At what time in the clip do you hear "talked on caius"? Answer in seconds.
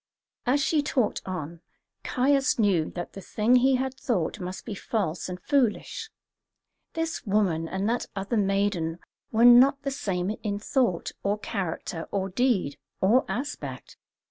0.81-2.57